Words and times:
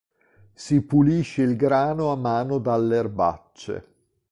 Si 0.55 0.81
pulisce 0.81 1.43
il 1.43 1.55
grano 1.55 2.11
a 2.11 2.15
mano 2.15 2.57
dalle 2.57 2.95
erbacce. 2.95 3.85